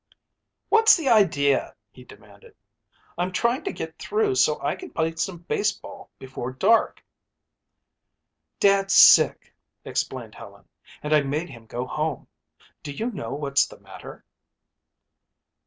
"What's 0.69 0.97
the 0.97 1.09
idea?" 1.09 1.75
he 1.91 2.03
demanded. 2.03 2.55
"I'm 3.19 3.31
trying 3.31 3.63
to 3.65 3.71
get 3.71 3.99
through 3.99 4.33
so 4.33 4.59
I 4.59 4.75
can 4.75 4.89
play 4.89 5.15
some 5.15 5.37
baseball 5.47 6.09
before 6.17 6.51
dark." 6.53 7.03
"Dad's 8.59 8.95
sick," 8.95 9.53
explained 9.85 10.33
Helen, 10.33 10.67
"and 11.03 11.13
I 11.13 11.21
made 11.21 11.49
him 11.51 11.67
go 11.67 11.85
home. 11.85 12.27
Do 12.81 12.91
you 12.91 13.11
know 13.11 13.35
what's 13.35 13.67
the 13.67 13.79
matter?" 13.79 14.25